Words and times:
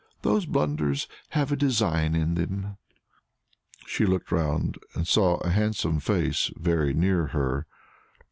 "Those 0.23 0.47
blunders 0.47 1.07
have 1.29 1.51
a 1.51 1.55
design 1.55 2.15
in 2.15 2.33
them." 2.33 2.77
She 3.85 4.03
looked 4.03 4.31
round, 4.31 4.79
and 4.95 5.07
saw 5.07 5.35
a 5.41 5.49
handsome 5.51 5.99
face 5.99 6.49
very 6.57 6.91
near 6.95 7.27
her. 7.27 7.67